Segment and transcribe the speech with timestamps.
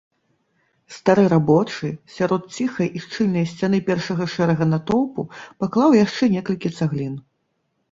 [0.95, 5.29] Стары рабочы, сярод ціхай і шчыльнай сцяны першага шэрага натоўпу,
[5.63, 7.15] паклаў яшчэ некалькі цаглін.